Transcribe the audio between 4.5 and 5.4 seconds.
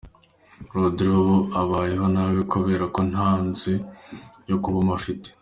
kubamo afite.